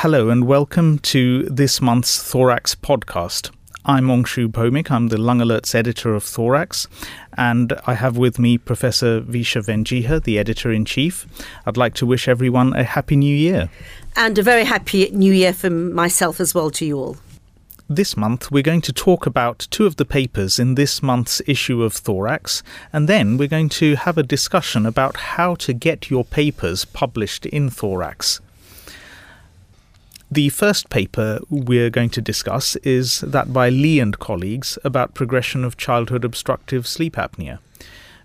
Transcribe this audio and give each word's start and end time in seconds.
Hello 0.00 0.28
and 0.28 0.46
welcome 0.46 0.98
to 0.98 1.44
this 1.44 1.80
month's 1.80 2.22
Thorax 2.22 2.74
podcast. 2.74 3.50
I'm 3.86 4.08
Angshu 4.08 4.46
Bhowmik. 4.46 4.90
I'm 4.90 5.08
the 5.08 5.16
Lung 5.16 5.38
Alerts 5.38 5.74
editor 5.74 6.14
of 6.14 6.22
Thorax, 6.22 6.86
and 7.38 7.72
I 7.86 7.94
have 7.94 8.18
with 8.18 8.38
me 8.38 8.58
Professor 8.58 9.22
Wisia 9.22 9.64
Wedzicha, 9.64 10.22
the 10.22 10.38
editor 10.38 10.70
in 10.70 10.84
chief. 10.84 11.26
I'd 11.64 11.78
like 11.78 11.94
to 11.94 12.04
wish 12.04 12.28
everyone 12.28 12.74
a 12.74 12.84
happy 12.84 13.16
new 13.16 13.34
year. 13.34 13.70
And 14.16 14.36
a 14.36 14.42
very 14.42 14.64
happy 14.64 15.08
new 15.12 15.32
year 15.32 15.54
from 15.54 15.94
myself 15.94 16.40
as 16.40 16.54
well 16.54 16.70
to 16.72 16.84
you 16.84 16.98
all. 16.98 17.16
This 17.88 18.18
month, 18.18 18.50
we're 18.50 18.62
going 18.62 18.82
to 18.82 18.92
talk 18.92 19.24
about 19.24 19.66
two 19.70 19.86
of 19.86 19.96
the 19.96 20.04
papers 20.04 20.58
in 20.58 20.74
this 20.74 21.02
month's 21.02 21.40
issue 21.46 21.82
of 21.82 21.94
Thorax, 21.94 22.62
and 22.92 23.08
then 23.08 23.38
we're 23.38 23.48
going 23.48 23.70
to 23.70 23.96
have 23.96 24.18
a 24.18 24.22
discussion 24.22 24.84
about 24.84 25.16
how 25.16 25.54
to 25.54 25.72
get 25.72 26.10
your 26.10 26.26
papers 26.26 26.84
published 26.84 27.46
in 27.46 27.70
Thorax. 27.70 28.42
The 30.30 30.48
first 30.48 30.90
paper 30.90 31.38
we're 31.48 31.90
going 31.90 32.10
to 32.10 32.20
discuss 32.20 32.74
is 32.76 33.20
that 33.20 33.52
by 33.52 33.68
Lee 33.68 34.00
and 34.00 34.18
colleagues 34.18 34.76
about 34.82 35.14
progression 35.14 35.64
of 35.64 35.76
childhood 35.76 36.24
obstructive 36.24 36.86
sleep 36.86 37.14
apnea. 37.14 37.60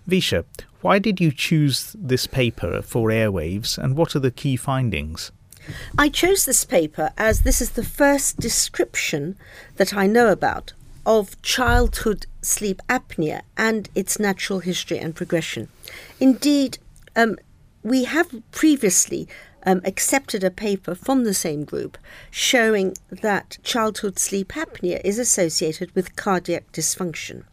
Wisia, 0.08 0.44
why 0.80 0.98
did 0.98 1.20
you 1.20 1.30
choose 1.30 1.94
this 1.96 2.26
paper 2.26 2.82
for 2.82 3.10
airwaves 3.10 3.78
and 3.78 3.96
what 3.96 4.16
are 4.16 4.18
the 4.18 4.32
key 4.32 4.56
findings? 4.56 5.30
I 5.96 6.08
chose 6.08 6.44
this 6.44 6.64
paper 6.64 7.12
as 7.16 7.42
this 7.42 7.60
is 7.60 7.70
the 7.70 7.84
first 7.84 8.40
description 8.40 9.36
that 9.76 9.94
I 9.94 10.08
know 10.08 10.32
about 10.32 10.72
of 11.06 11.40
childhood 11.42 12.26
sleep 12.42 12.82
apnea 12.88 13.42
and 13.56 13.88
its 13.94 14.18
natural 14.18 14.58
history 14.58 14.98
and 14.98 15.14
progression. 15.14 15.68
Indeed, 16.18 16.78
um, 17.14 17.36
we 17.84 18.04
have 18.04 18.34
previously 18.50 19.28
um, 19.64 19.80
accepted 19.84 20.42
a 20.44 20.50
paper 20.50 20.94
from 20.94 21.24
the 21.24 21.34
same 21.34 21.64
group 21.64 21.98
showing 22.30 22.94
that 23.10 23.58
childhood 23.62 24.18
sleep 24.18 24.48
apnea 24.48 25.00
is 25.04 25.18
associated 25.18 25.94
with 25.94 26.16
cardiac 26.16 26.70
dysfunction. 26.72 27.44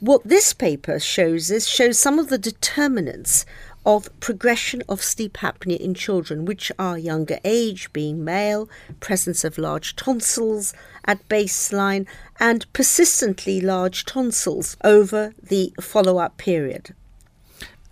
What 0.00 0.22
this 0.24 0.52
paper 0.52 1.00
shows 1.00 1.50
is 1.50 1.66
shows 1.68 1.98
some 1.98 2.18
of 2.18 2.28
the 2.28 2.38
determinants 2.38 3.46
of 3.86 4.08
progression 4.18 4.82
of 4.88 5.02
sleep 5.02 5.34
apnea 5.34 5.78
in 5.78 5.94
children, 5.94 6.44
which 6.44 6.72
are 6.78 6.98
younger 6.98 7.38
age, 7.44 7.90
being 7.92 8.24
male, 8.24 8.68
presence 8.98 9.44
of 9.44 9.56
large 9.56 9.94
tonsils 9.94 10.74
at 11.04 11.26
baseline, 11.28 12.06
and 12.40 12.70
persistently 12.72 13.60
large 13.60 14.04
tonsils 14.04 14.76
over 14.82 15.32
the 15.40 15.72
follow 15.80 16.18
up 16.18 16.36
period. 16.36 16.94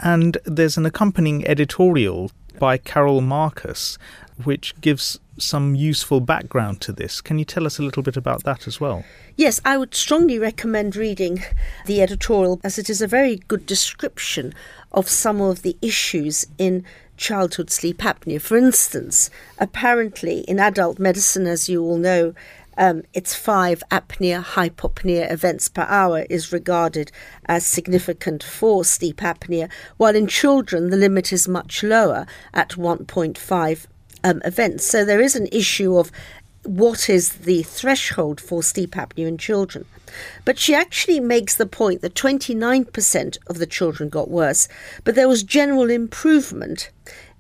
And 0.01 0.37
there's 0.45 0.77
an 0.77 0.85
accompanying 0.85 1.47
editorial 1.47 2.33
by 2.59 2.79
Carol 2.79 3.21
Marcus, 3.21 3.99
which 4.43 4.79
gives 4.81 5.19
some 5.39 5.75
useful 5.75 6.21
background 6.21 6.81
to 6.81 6.93
this. 6.93 7.21
Can 7.21 7.39
you 7.39 7.45
tell 7.45 7.67
us 7.67 7.79
a 7.79 7.83
little 7.83 8.03
bit 8.03 8.17
about 8.17 8.45
that 8.45 8.67
as 8.67 8.81
well? 8.81 9.05
Yes, 9.37 9.61
I 9.65 9.77
would 9.77 9.95
strongly 9.95 10.39
recommend 10.39 10.97
reading 10.97 11.43
the 11.87 12.03
editorial 12.03 12.61
as 12.63 12.79
it 12.79 12.89
is 12.89 13.03
a 13.03 13.07
very 13.07 13.37
good 13.49 13.67
description 13.67 14.55
of 14.93 15.09
some 15.09 15.41
of 15.41 15.63
the 15.63 15.77
issues 15.83 16.47
in 16.59 16.85
childhood 17.17 17.71
sleep 17.71 17.99
apnea. 17.99 18.41
For 18.41 18.57
instance, 18.57 19.31
apparently 19.59 20.41
in 20.41 20.59
adult 20.59 20.99
medicine, 20.99 21.47
as 21.47 21.69
you 21.69 21.83
all 21.83 21.99
know, 21.99 22.35
um, 22.77 23.03
its 23.13 23.35
five 23.35 23.83
apnea 23.91 24.43
hypopnea 24.43 25.31
events 25.31 25.69
per 25.69 25.83
hour 25.83 26.27
is 26.31 26.53
regarded 26.53 27.13
as 27.47 27.67
significant 27.67 28.43
for 28.43 28.85
sleep 28.85 29.19
apnea, 29.19 29.71
while 29.97 30.17
in 30.17 30.27
children 30.27 30.91
the 30.91 30.97
limit 30.97 31.33
is 31.33 31.49
much 31.49 31.83
lower 31.83 32.27
at 32.53 32.71
1.5 32.71 33.87
um, 34.25 34.43
events. 34.45 34.85
So 34.87 35.05
there 35.05 35.21
is 35.21 35.37
an 35.37 35.49
issue 35.53 35.97
of 35.97 36.11
what 36.65 37.11
is 37.11 37.31
the 37.31 37.63
threshold 37.63 38.41
for 38.41 38.63
sleep 38.63 38.93
apnea 38.93 39.29
in 39.29 39.39
children. 39.39 39.85
But 40.45 40.59
she 40.59 40.75
actually 40.75 41.21
makes 41.21 41.55
the 41.55 41.67
point 41.67 42.01
that 42.01 42.15
29% 42.15 43.39
of 43.47 43.59
the 43.59 43.67
children 43.67 44.09
got 44.09 44.31
worse, 44.31 44.69
but 45.03 45.15
there 45.15 45.29
was 45.29 45.43
general 45.43 45.91
improvement 45.91 46.91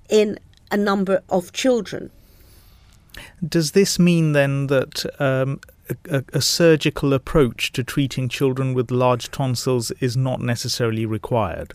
in 0.08 0.38
a 0.70 0.76
number 0.76 1.22
of 1.28 1.52
children. 1.52 2.10
Does 3.46 3.72
this 3.72 3.98
mean 3.98 4.32
then 4.32 4.66
that 4.68 5.04
um, 5.20 5.60
a, 6.10 6.24
a, 6.32 6.40
surgical 6.40 7.12
approach 7.12 7.72
to 7.72 7.84
treating 7.84 8.28
children 8.28 8.74
with 8.74 8.90
large 8.90 9.30
tonsils 9.30 9.90
is 10.00 10.16
not 10.16 10.40
necessarily 10.40 11.06
required? 11.06 11.74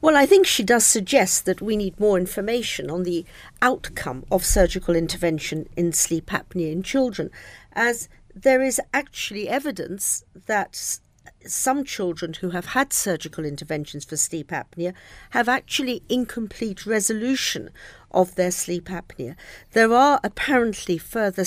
Well, 0.00 0.16
I 0.16 0.26
think 0.26 0.46
she 0.46 0.62
does 0.62 0.84
suggest 0.84 1.44
that 1.46 1.62
we 1.62 1.76
need 1.76 1.98
more 1.98 2.18
information 2.18 2.90
on 2.90 3.04
the 3.04 3.24
outcome 3.62 4.24
of 4.30 4.44
surgical 4.44 4.94
intervention 4.94 5.68
in 5.76 5.92
sleep 5.92 6.26
apnea 6.26 6.70
in 6.70 6.82
children, 6.82 7.30
as 7.72 8.08
there 8.34 8.62
is 8.62 8.80
actually 8.92 9.48
evidence 9.48 10.24
that 10.46 10.98
some 11.46 11.84
children 11.84 12.34
who 12.34 12.50
have 12.50 12.66
had 12.66 12.92
surgical 12.92 13.44
interventions 13.44 14.04
for 14.04 14.16
sleep 14.16 14.48
apnea 14.48 14.94
have 15.30 15.48
actually 15.48 16.02
incomplete 16.08 16.86
resolution 16.86 17.70
of 18.10 18.34
their 18.34 18.50
sleep 18.50 18.86
apnea. 18.86 19.36
There 19.72 19.92
are 19.92 20.20
apparently 20.24 20.98
further 20.98 21.44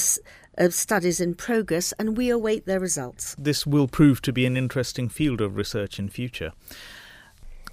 uh, 0.57 0.69
studies 0.69 1.19
in 1.19 1.35
progress, 1.35 1.93
and 1.99 2.17
we 2.17 2.29
await 2.29 2.65
their 2.65 2.79
results. 2.79 3.35
This 3.39 3.65
will 3.65 3.87
prove 3.87 4.21
to 4.23 4.33
be 4.33 4.45
an 4.45 4.57
interesting 4.57 5.09
field 5.09 5.41
of 5.41 5.55
research 5.55 5.99
in 5.99 6.09
future. 6.09 6.51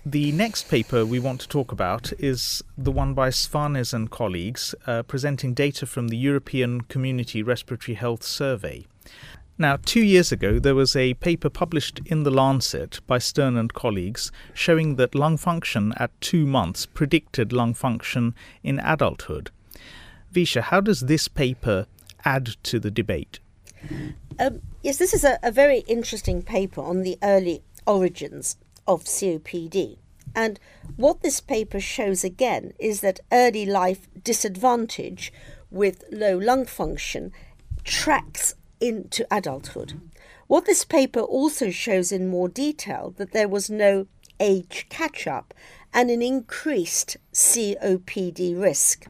The 0.04 0.30
next 0.30 0.68
paper 0.68 1.04
we 1.04 1.18
want 1.18 1.40
to 1.40 1.48
talk 1.48 1.72
about 1.72 2.12
is 2.20 2.62
the 2.78 2.92
one 2.92 3.12
by 3.12 3.30
Svanes 3.30 3.92
and 3.92 4.08
colleagues 4.08 4.72
uh, 4.86 5.02
presenting 5.02 5.52
data 5.52 5.84
from 5.84 6.08
the 6.08 6.16
European 6.16 6.82
Community 6.82 7.42
Respiratory 7.42 7.96
Health 7.96 8.22
Survey. 8.22 8.86
Now, 9.58 9.78
two 9.82 10.02
years 10.02 10.32
ago, 10.32 10.58
there 10.58 10.74
was 10.74 10.94
a 10.94 11.14
paper 11.14 11.48
published 11.48 12.00
in 12.04 12.24
The 12.24 12.30
Lancet 12.30 13.00
by 13.06 13.16
Stern 13.16 13.56
and 13.56 13.72
colleagues 13.72 14.30
showing 14.52 14.96
that 14.96 15.14
lung 15.14 15.38
function 15.38 15.94
at 15.96 16.10
two 16.20 16.46
months 16.46 16.84
predicted 16.84 17.54
lung 17.54 17.72
function 17.72 18.34
in 18.62 18.78
adulthood. 18.80 19.50
Wisia, 20.34 20.60
how 20.60 20.82
does 20.82 21.00
this 21.00 21.26
paper 21.26 21.86
add 22.22 22.56
to 22.64 22.78
the 22.78 22.90
debate? 22.90 23.40
Um, 24.38 24.60
yes, 24.82 24.98
this 24.98 25.14
is 25.14 25.24
a, 25.24 25.38
a 25.42 25.50
very 25.50 25.78
interesting 25.88 26.42
paper 26.42 26.82
on 26.82 27.00
the 27.00 27.16
early 27.22 27.62
origins 27.86 28.58
of 28.86 29.04
COPD. 29.04 29.96
And 30.34 30.60
what 30.96 31.22
this 31.22 31.40
paper 31.40 31.80
shows 31.80 32.24
again 32.24 32.74
is 32.78 33.00
that 33.00 33.20
early 33.32 33.64
life 33.64 34.06
disadvantage 34.22 35.32
with 35.70 36.04
low 36.12 36.36
lung 36.36 36.66
function 36.66 37.32
tracks 37.84 38.54
into 38.80 39.26
adulthood. 39.30 40.00
What 40.46 40.66
this 40.66 40.84
paper 40.84 41.20
also 41.20 41.70
shows 41.70 42.12
in 42.12 42.28
more 42.28 42.48
detail 42.48 43.14
that 43.16 43.32
there 43.32 43.48
was 43.48 43.68
no 43.68 44.06
age 44.38 44.86
catch 44.88 45.26
up 45.26 45.54
and 45.92 46.10
an 46.10 46.22
increased 46.22 47.16
COPD 47.32 48.60
risk. 48.60 49.06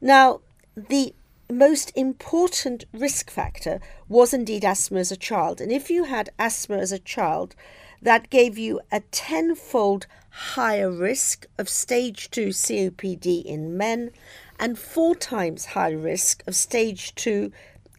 Now, 0.00 0.40
the 0.76 1.14
most 1.50 1.92
important 1.94 2.84
risk 2.92 3.30
factor 3.30 3.80
was 4.08 4.32
indeed 4.32 4.64
asthma 4.64 5.00
as 5.00 5.12
a 5.12 5.16
child. 5.16 5.60
And 5.60 5.70
if 5.70 5.90
you 5.90 6.04
had 6.04 6.30
asthma 6.38 6.78
as 6.78 6.92
a 6.92 6.98
child, 6.98 7.54
that 8.00 8.30
gave 8.30 8.58
you 8.58 8.80
a 8.90 9.00
tenfold 9.10 10.06
higher 10.30 10.90
risk 10.90 11.46
of 11.58 11.68
stage 11.68 12.30
2 12.30 12.48
COPD 12.48 13.44
in 13.44 13.76
men 13.76 14.10
and 14.58 14.78
four 14.78 15.14
times 15.14 15.66
higher 15.66 15.98
risk 15.98 16.42
of 16.46 16.56
stage 16.56 17.14
2 17.14 17.52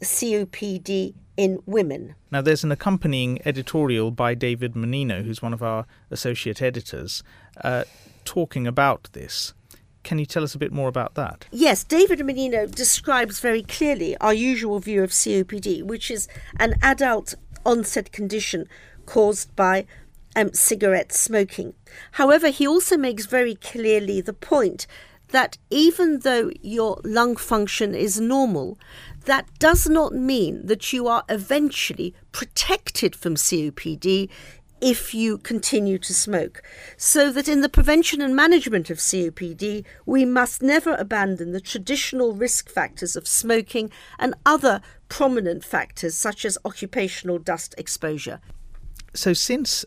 COPD 0.03 1.13
in 1.35 1.59
women. 1.65 2.15
Now, 2.31 2.41
there's 2.41 2.63
an 2.63 2.71
accompanying 2.71 3.39
editorial 3.45 4.11
by 4.11 4.35
David 4.35 4.73
Mannino, 4.73 5.23
who's 5.23 5.41
one 5.41 5.53
of 5.53 5.63
our 5.63 5.85
associate 6.11 6.61
editors, 6.61 7.23
uh, 7.63 7.83
talking 8.23 8.67
about 8.67 9.09
this. 9.13 9.53
Can 10.03 10.19
you 10.19 10.25
tell 10.25 10.43
us 10.43 10.53
a 10.53 10.57
bit 10.57 10.71
more 10.71 10.89
about 10.89 11.15
that? 11.15 11.47
Yes, 11.51 11.83
David 11.83 12.19
Mannino 12.19 12.69
describes 12.69 13.39
very 13.39 13.63
clearly 13.63 14.17
our 14.17 14.33
usual 14.33 14.79
view 14.79 15.01
of 15.01 15.11
COPD, 15.11 15.83
which 15.83 16.11
is 16.11 16.27
an 16.59 16.75
adult 16.81 17.35
onset 17.65 18.11
condition 18.11 18.67
caused 19.05 19.55
by 19.55 19.85
um, 20.35 20.53
cigarette 20.53 21.13
smoking. 21.13 21.73
However, 22.13 22.49
he 22.49 22.67
also 22.67 22.97
makes 22.97 23.25
very 23.25 23.55
clearly 23.55 24.19
the 24.21 24.33
point 24.33 24.87
that 25.29 25.57
even 25.69 26.19
though 26.19 26.51
your 26.61 27.01
lung 27.03 27.35
function 27.35 27.95
is 27.95 28.19
normal, 28.19 28.77
that 29.25 29.47
does 29.59 29.87
not 29.89 30.13
mean 30.13 30.65
that 30.65 30.93
you 30.93 31.07
are 31.07 31.23
eventually 31.29 32.13
protected 32.31 33.15
from 33.15 33.35
COPD 33.35 34.29
if 34.83 35.13
you 35.13 35.37
continue 35.37 35.97
to 35.97 36.13
smoke. 36.13 36.61
So 36.97 37.31
that 37.31 37.47
in 37.47 37.61
the 37.61 37.69
prevention 37.69 38.21
and 38.21 38.35
management 38.35 38.89
of 38.89 38.97
COPD, 38.97 39.85
we 40.05 40.25
must 40.25 40.61
never 40.61 40.95
abandon 40.95 41.53
the 41.53 41.61
traditional 41.61 42.33
risk 42.33 42.69
factors 42.69 43.15
of 43.15 43.25
smoking 43.25 43.89
and 44.19 44.35
other 44.45 44.81
prominent 45.07 45.63
factors 45.63 46.15
such 46.15 46.43
as 46.43 46.57
occupational 46.65 47.39
dust 47.39 47.73
exposure. 47.77 48.41
So, 49.13 49.31
since 49.31 49.85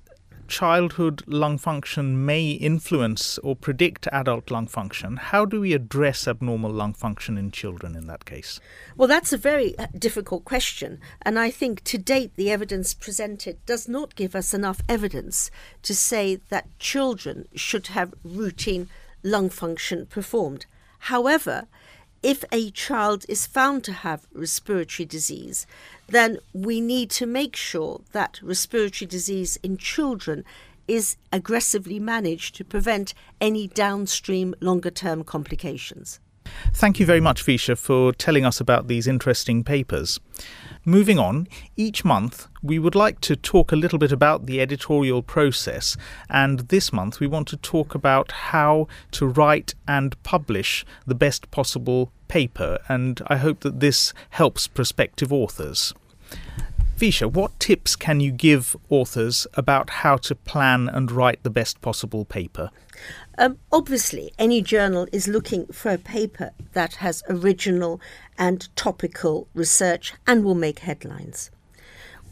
childhood 0.49 1.23
lung 1.27 1.59
function 1.59 2.25
may 2.25 2.51
influence 2.51 3.39
or 3.39 3.55
predict 3.55 4.09
adult 4.13 4.51
lung 4.51 4.67
function, 4.67 5.17
how 5.17 5.45
do 5.45 5.61
we 5.61 5.73
address 5.73 6.27
abnormal 6.27 6.71
lung 6.71 6.95
function 6.95 7.37
in 7.37 7.51
children 7.51 7.95
in 7.95 8.07
that 8.07 8.25
case? 8.25 8.61
Well, 8.97 9.09
that's 9.09 9.33
a 9.33 9.39
very 9.39 9.79
uh, 9.79 9.87
difficult 9.99 10.45
question. 10.45 11.01
And 11.23 11.39
I 11.39 11.51
think 11.51 11.83
to 11.85 11.99
date, 11.99 12.33
the 12.37 12.51
evidence 12.51 12.95
presented 12.95 13.65
does 13.67 13.89
not 13.89 14.15
give 14.15 14.35
us 14.35 14.55
enough 14.55 14.81
evidence 14.89 15.51
to 15.83 15.95
say 15.95 16.41
that 16.49 16.79
children 16.79 17.47
should 17.55 17.89
have 17.89 18.15
routine 18.25 18.89
lung 19.23 19.51
function 19.51 20.07
performed. 20.07 20.67
However, 21.01 21.67
if 22.27 22.45
a 22.51 22.71
child 22.73 23.25
is 23.29 23.47
found 23.47 23.85
to 23.85 23.93
have 23.93 24.27
respiratory 24.33 25.07
disease, 25.07 25.65
then 26.09 26.39
we 26.53 26.81
need 26.81 27.09
to 27.09 27.25
make 27.25 27.55
sure 27.55 28.01
that 28.11 28.41
respiratory 28.43 29.07
disease 29.07 29.57
in 29.63 29.77
children 29.77 30.45
is 30.89 31.17
aggressively 31.33 32.01
managed 32.01 32.57
to 32.57 32.65
prevent 32.65 33.15
any 33.41 33.69
downstream 33.69 34.57
longer 34.61 34.91
term 34.91 35.23
complications. 35.23 36.19
Thank 36.73 36.99
you 36.99 37.07
very 37.07 37.21
much, 37.21 37.45
Wisia, 37.47 37.79
for 37.79 38.13
telling 38.13 38.45
us 38.45 38.61
about 38.61 38.89
these 38.89 39.07
interesting 39.07 39.63
papers. 39.63 40.19
Moving 40.85 41.19
on, 41.19 41.47
each 41.77 42.05
month 42.05 42.49
we 42.63 42.79
would 42.79 42.95
like 42.95 43.21
to 43.23 43.37
talk 43.37 43.71
a 43.71 43.77
little 43.77 43.99
bit 43.99 44.13
about 44.13 44.47
the 44.47 44.61
editorial 44.61 45.23
process, 45.23 45.97
and 46.29 46.61
this 46.69 46.93
month 46.93 47.21
we 47.21 47.27
want 47.27 47.47
to 47.49 47.57
talk 47.57 47.95
about 47.95 48.33
how 48.33 48.89
to 49.13 49.27
write 49.27 49.75
and 49.87 50.21
publish 50.23 50.85
the 51.07 51.15
best 51.15 51.51
possible 51.51 52.13
paper, 52.29 52.79
and 52.89 53.21
I 53.27 53.37
hope 53.37 53.61
that 53.61 53.81
this 53.81 54.13
helps 54.31 54.67
prospective 54.67 55.33
authors. 55.33 55.95
Wisia, 56.99 57.31
what 57.31 57.61
tips 57.61 57.95
can 57.95 58.21
you 58.21 58.33
give 58.33 58.75
authors 58.89 59.47
about 59.53 59.91
how 59.91 60.17
to 60.17 60.35
plan 60.35 60.89
and 60.89 61.13
write 61.13 61.43
the 61.43 61.51
best 61.51 61.83
possible 61.83 62.25
paper? 62.25 62.71
Um, 63.37 63.59
obviously, 63.71 64.33
any 64.39 64.63
journal 64.63 65.07
is 65.13 65.29
looking 65.29 65.67
for 65.67 65.91
a 65.91 65.99
paper 65.99 66.53
that 66.73 66.95
has 66.97 67.23
original 67.29 68.01
and 68.39 68.75
topical 68.77 69.47
research 69.53 70.15
and 70.27 70.43
will 70.43 70.55
make 70.55 70.79
headlines. 70.79 71.51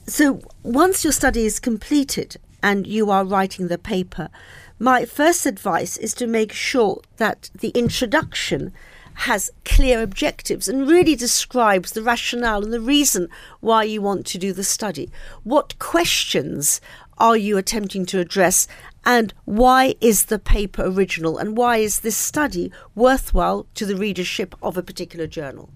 So, 0.06 0.41
once 0.62 1.05
your 1.05 1.12
study 1.12 1.44
is 1.44 1.61
completed 1.61 2.37
and 2.62 2.87
you 2.87 3.11
are 3.11 3.26
writing 3.26 3.69
the 3.69 3.76
paper, 3.76 4.31
my 4.79 5.05
first 5.05 5.44
advice 5.44 5.99
is 5.99 6.14
to 6.14 6.26
make 6.26 6.52
sure 6.52 7.02
that 7.19 7.50
the 7.55 7.69
introduction 7.70 8.73
has 9.15 9.51
clear 9.65 10.03
objectives 10.03 10.69
and 10.69 10.89
really 10.89 11.15
describes 11.15 11.93
the 11.93 12.03
rationale 12.03 12.63
and 12.63 12.73
the 12.73 12.81
reason 12.81 13.29
why 13.61 13.85
you 13.85 14.03
want 14.03 14.27
to 14.27 14.39
do 14.39 14.53
the 14.53 14.65
study. 14.65 15.11
What 15.43 15.79
questions 15.79 16.81
are 17.19 17.37
you 17.37 17.57
attempting 17.57 18.07
to 18.07 18.21
address 18.21 18.67
and 19.05 19.33
why 19.45 19.95
is 20.01 20.25
the 20.25 20.39
paper 20.39 20.83
original 20.85 21.39
and 21.39 21.57
why 21.57 21.79
is 21.79 22.01
this 22.01 22.17
study 22.17 22.73
worthwhile 22.95 23.67
to 23.75 23.87
the 23.87 23.97
readership 23.97 24.55
of 24.63 24.77
a 24.77 24.83
particular 24.83 25.27
journal? 25.27 25.71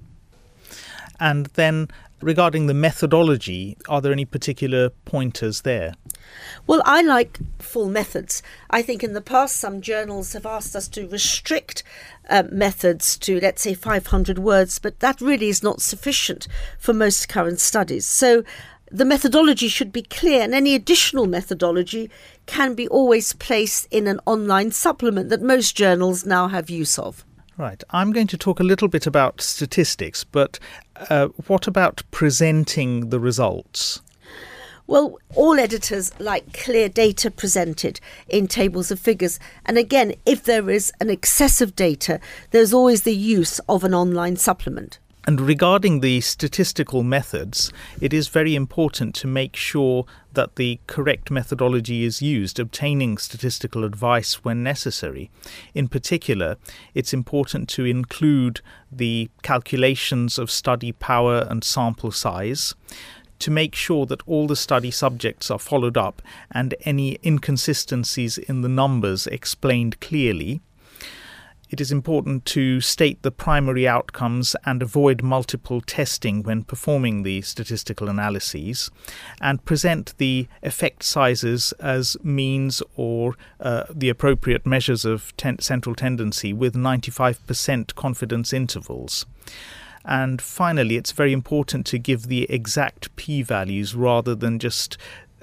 And 1.21 1.47
then 1.55 1.89
regarding 2.21 2.67
the 2.67 2.75
methodology, 2.75 3.77
are 3.89 4.01
there 4.01 4.13
any 4.13 4.25
particular 4.25 4.91
pointers 5.05 5.63
there? 5.63 5.95
Well, 6.67 6.83
I 6.85 7.03
like 7.03 7.39
full 7.59 7.89
methods. 7.89 8.43
I 8.71 8.83
think 8.83 9.03
in 9.03 9.15
the 9.15 9.21
past, 9.21 9.57
some 9.57 9.81
journals 9.81 10.33
have 10.33 10.47
asked 10.47 10.77
us 10.77 10.89
to 10.89 11.09
restrict 11.09 11.83
uh, 12.29 12.45
methods 12.51 13.17
to, 13.19 13.41
let's 13.41 13.63
say, 13.63 13.75
500 13.75 14.39
words, 14.39 14.79
but 14.79 15.01
that 15.01 15.21
really 15.21 15.49
is 15.49 15.63
not 15.63 15.81
sufficient 15.81 16.47
for 16.79 16.93
most 16.93 17.29
current 17.29 17.61
studies. 17.61 18.07
So 18.07 18.45
the 18.91 19.05
methodology 19.05 19.69
should 19.69 19.93
be 19.93 20.03
clear, 20.03 20.43
and 20.43 20.55
any 20.55 20.75
additional 20.75 21.27
methodology 21.27 22.11
can 22.47 22.75
be 22.75 22.89
always 22.89 23.33
placed 23.35 23.87
in 23.91 24.07
an 24.07 24.21
online 24.27 24.71
supplement 24.71 25.29
that 25.29 25.43
most 25.43 25.77
journals 25.77 26.25
now 26.25 26.49
have 26.49 26.71
use 26.71 26.99
of. 26.99 27.25
Right. 27.59 27.83
I'm 27.91 28.13
going 28.13 28.29
to 28.29 28.39
talk 28.39 28.61
a 28.61 28.65
little 28.65 28.87
bit 28.87 29.05
about 29.05 29.41
statistics, 29.41 30.23
but 30.23 30.61
uh, 31.11 31.27
what 31.49 31.67
about 31.67 32.05
presenting 32.13 33.11
the 33.11 33.19
results? 33.19 34.01
Well, 34.87 35.19
all 35.35 35.59
editors 35.59 36.13
like 36.21 36.53
clear 36.53 36.89
data 36.89 37.33
presented 37.33 37.99
in 38.29 38.47
tables 38.47 38.93
of 38.93 39.01
figures. 39.01 39.41
And 39.67 39.77
again, 39.77 40.15
if 40.25 40.45
there 40.45 40.71
is 40.71 40.93
an 41.01 41.11
excess 41.11 41.61
of 41.61 41.75
data, 41.75 42.21
there's 42.53 42.73
always 42.73 43.03
the 43.03 43.15
use 43.15 43.59
of 43.69 43.83
an 43.83 43.93
online 43.93 44.37
supplement. 44.37 45.01
And 45.27 45.43
regarding 45.43 46.01
the 46.01 46.23
statistical 46.23 47.03
methods, 47.03 47.71
it 48.01 48.15
is 48.15 48.29
very 48.29 48.55
important 48.55 49.15
to 49.17 49.27
make 49.27 49.57
sure 49.57 50.07
that 50.33 50.57
the 50.57 50.81
correct 50.87 51.31
methodology 51.31 52.05
is 52.05 52.23
used, 52.23 52.59
obtaining 52.59 53.19
statistical 53.19 53.85
advice 53.85 54.43
when 54.45 54.63
necessary. 54.63 55.31
In 55.75 55.89
particular, 55.89 56.57
it's 56.95 57.13
important 57.13 57.69
to 57.71 57.85
include 57.85 58.63
the 58.91 59.29
calculations 59.43 60.39
of 60.39 60.51
study 60.51 60.93
power 60.93 61.47
and 61.51 61.63
sample 61.63 62.11
size 62.11 62.75
to 63.39 63.51
make 63.51 63.75
sure 63.75 64.07
that 64.07 64.23
all 64.27 64.47
the 64.47 64.57
study 64.57 64.91
subjects 64.91 65.51
are 65.51 65.59
followed 65.59 65.97
up 65.97 66.23
and 66.51 66.75
any 66.85 67.19
inconsistencies 67.25 68.39
in 68.39 68.63
the 68.63 68.69
numbers 68.69 69.27
explained 69.27 70.01
clearly. 70.01 70.61
It 71.71 71.81
is 71.81 71.93
important 71.93 72.45
to 72.47 72.81
state 72.81 73.23
the 73.23 73.31
primary 73.31 73.87
outcomes 73.87 74.57
and 74.65 74.83
avoid 74.83 75.23
multiple 75.23 75.81
testing 75.81 76.43
when 76.43 76.65
performing 76.65 77.23
the 77.23 77.43
statistical 77.43 78.09
analyses, 78.09 78.91
and 79.41 79.65
present 79.65 80.15
the 80.19 80.49
effect 80.63 81.03
sizes 81.03 81.73
as 81.73 82.17
means 82.23 82.83
or 82.97 83.37
uh, 83.61 83.85
the 83.95 84.09
appropriate 84.09 84.65
measures 84.65 85.05
of 85.05 85.37
ten- 85.37 85.59
central 85.59 85.95
tendency 85.95 86.53
with 86.53 86.75
95% 86.75 87.95
confidence 87.95 88.53
intervals. 88.53 89.27
And 90.05 90.41
finally, 90.41 90.97
it's 90.97 91.13
very 91.13 91.35
important 91.35 91.85
to 91.87 91.99
give 91.99 92.29
the 92.29 92.51
exact 92.51 93.15
p 93.17 93.43
values 93.43 93.95
rather 93.95 94.35
than 94.35 94.59
just 94.59 94.97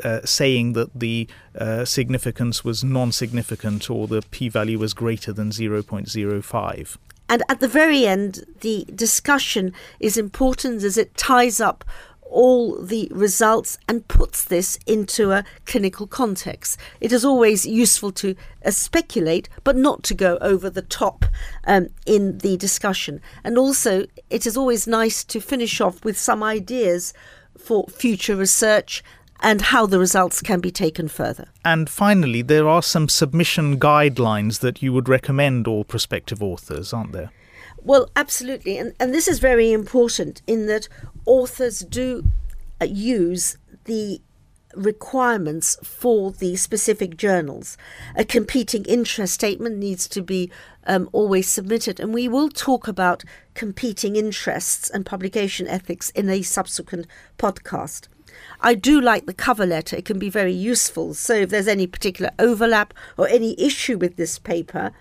uh, 0.04 0.22
saying 0.26 0.74
that 0.74 0.98
the 0.98 1.28
uh, 1.58 1.86
significance 1.86 2.64
was 2.64 2.84
non 2.84 3.12
significant 3.12 3.90
or 3.90 4.08
the 4.08 4.22
p 4.32 4.50
value 4.50 4.80
was 4.80 4.94
greater 4.94 5.32
than 5.32 5.52
0.05. 5.52 6.98
And 7.28 7.44
at 7.50 7.60
the 7.60 7.68
very 7.68 8.06
end, 8.06 8.46
the 8.62 8.86
discussion 8.94 9.74
is 10.00 10.18
important 10.18 10.84
as 10.84 10.98
it 10.98 11.16
ties 11.18 11.60
up 11.60 11.84
all 12.22 12.82
the 12.82 13.08
results 13.12 13.78
and 13.88 14.08
puts 14.08 14.44
this 14.44 14.78
into 14.86 15.32
a 15.32 15.46
clinical 15.66 16.08
context. 16.08 16.78
It 17.00 17.12
is 17.12 17.24
always 17.24 17.66
useful 17.66 18.12
to 18.14 18.36
uh, 18.66 18.72
speculate, 18.72 19.48
but 19.64 19.76
not 19.76 20.04
to 20.04 20.14
go 20.14 20.38
over 20.42 20.70
the 20.70 20.82
top 20.82 21.26
um, 21.66 21.88
in 22.06 22.40
the 22.40 22.58
discussion. 22.58 23.22
And 23.44 23.58
also, 23.58 24.06
it 24.30 24.46
is 24.46 24.58
always 24.58 24.88
nice 24.88 25.24
to 25.26 25.40
finish 25.40 25.80
off 25.80 26.04
with 26.04 26.18
some 26.18 26.44
ideas 26.44 27.14
for 27.58 27.86
future 27.88 28.36
research 28.36 29.04
and 29.42 29.62
how 29.62 29.86
the 29.86 30.00
results 30.00 30.42
can 30.42 30.60
be 30.60 30.72
taken 30.72 31.08
further. 31.08 31.48
And 31.64 31.90
finally, 31.90 32.42
there 32.42 32.68
are 32.68 32.82
some 32.82 33.10
submission 33.10 33.80
guidelines 33.80 34.60
that 34.60 34.82
you 34.82 34.94
would 34.94 35.10
recommend 35.10 35.68
all 35.68 35.84
prospective 35.84 36.42
authors, 36.42 36.94
aren't 36.94 37.12
there? 37.12 37.32
Well, 37.82 38.10
absolutely. 38.16 38.78
And, 38.78 38.94
and 39.00 39.14
this 39.14 39.28
is 39.28 39.40
very 39.40 39.72
important 39.72 40.42
in 40.48 40.66
that 40.68 40.88
authors 41.26 41.80
do 41.80 42.24
uh, 42.82 42.86
use 42.86 43.58
the 43.86 44.22
requirements 44.76 45.78
for 45.84 46.32
the 46.32 46.56
specific 46.56 47.16
journals. 47.16 47.78
A 48.16 48.26
competing 48.26 48.84
interest 48.86 49.34
statement 49.34 49.78
needs 49.78 50.08
to 50.10 50.22
be 50.22 50.52
um, 50.86 51.10
always 51.14 51.50
submitted, 51.50 52.00
and 52.00 52.14
we 52.14 52.28
will 52.28 52.50
talk 52.50 52.88
about 52.88 53.24
competing 53.54 54.16
interests 54.16 54.90
and 54.90 55.06
publication 55.06 55.68
ethics 55.68 56.10
in 56.12 56.30
a 56.30 56.42
subsequent 56.42 57.08
podcast. 57.38 58.08
I 58.62 58.74
do 58.74 59.00
like 59.02 59.26
the 59.26 59.34
cover 59.34 59.66
letter, 59.66 59.96
it 59.96 60.06
can 60.06 60.20
be 60.20 60.30
very 60.30 60.54
useful. 60.54 61.14
So, 61.14 61.34
if 61.34 61.50
there's 61.50 61.68
any 61.68 61.88
particular 61.88 62.32
overlap 62.40 62.94
or 63.18 63.28
any 63.28 63.60
issue 63.60 63.98
with 63.98 64.16
this 64.16 64.40
paper, 64.40 64.92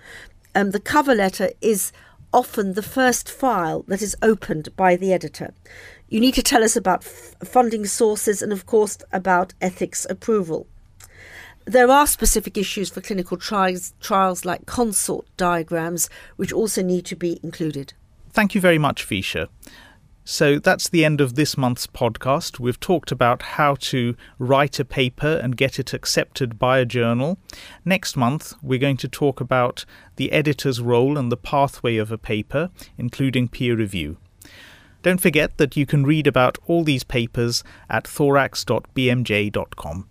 um, 0.55 0.71
the 0.71 0.81
cover 0.81 1.15
letter 1.15 1.51
is 1.61 1.93
often 2.33 2.75
the 2.75 2.83
first 2.83 3.31
file 3.31 3.85
that 3.89 4.03
is 4.03 4.17
opened 4.21 4.75
by 4.77 4.97
the 4.97 5.13
editor. 5.13 5.55
You 6.09 6.21
need 6.21 6.35
to 6.35 6.43
tell 6.43 6.65
us 6.65 6.77
about 6.77 7.05
f- 7.05 7.35
funding 7.45 7.87
sources 7.87 8.43
and, 8.43 8.53
of 8.53 8.67
course, 8.67 8.99
about 9.13 9.55
ethics 9.61 10.07
approval. 10.11 10.67
There 11.65 11.91
are 11.91 12.07
specific 12.07 12.59
issues 12.59 12.91
for 12.91 13.01
clinical 13.01 13.39
trials, 13.39 13.95
trials 14.01 14.45
like 14.45 14.67
consort 14.67 15.27
diagrams, 15.37 16.11
which 16.37 16.53
also 16.53 16.83
need 16.83 17.07
to 17.07 17.17
be 17.17 17.41
included. 17.43 17.95
Thank 18.31 18.55
you 18.55 18.61
very 18.61 18.79
much, 18.79 19.09
Wisia. 19.09 19.49
So 20.27 20.59
that's 20.59 20.89
the 20.89 21.05
end 21.05 21.21
of 21.21 21.35
this 21.35 21.59
month's 21.59 21.87
podcast. 21.87 22.59
We've 22.59 22.81
talked 22.81 23.13
about 23.13 23.43
how 23.43 23.75
to 23.81 24.17
write 24.39 24.81
a 24.81 24.85
paper 24.85 25.39
and 25.43 25.55
get 25.55 25.79
it 25.79 25.93
accepted 25.93 26.59
by 26.59 26.79
a 26.79 26.87
journal. 26.87 27.37
Next 27.85 28.17
month, 28.17 28.55
we're 28.63 28.79
going 28.79 28.97
to 28.99 29.09
talk 29.09 29.43
about 29.43 29.85
the 30.17 30.33
editor's 30.33 30.81
role 30.81 31.19
and 31.19 31.31
the 31.31 31.37
pathway 31.37 31.99
of 31.99 32.11
a 32.11 32.17
paper, 32.17 32.71
including 32.97 33.49
peer 33.49 33.77
review. 33.77 34.17
Don't 35.03 35.21
forget 35.21 35.59
that 35.59 35.77
you 35.77 35.85
can 35.85 36.07
read 36.07 36.27
about 36.27 36.57
all 36.67 36.85
these 36.85 37.05
papers 37.05 37.63
at 37.91 38.05
thorax.bmj.com. 38.05 40.09